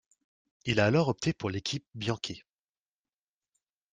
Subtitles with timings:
[0.65, 2.43] Il a alors opté pour l'équipe Bianchi.